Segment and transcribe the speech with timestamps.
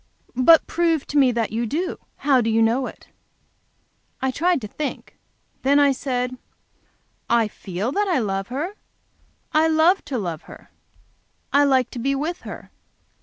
[0.43, 1.99] "But prove to me that you do.
[2.15, 3.09] How do you know it?"
[4.19, 5.15] I tried to think.
[5.61, 6.39] Then I said,
[7.29, 8.73] "I feel that I love her.
[9.53, 10.71] I love to love her,
[11.53, 12.71] I like to be with her.